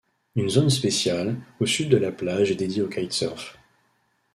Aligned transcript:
Une 0.35 0.49
zone 0.49 0.71
spéciale, 0.71 1.39
au 1.59 1.67
sud 1.67 1.87
de 1.89 1.97
la 1.97 2.11
plage 2.11 2.49
est 2.49 2.55
dédiée 2.55 2.81
au 2.81 2.87
kitesurf. 2.89 3.59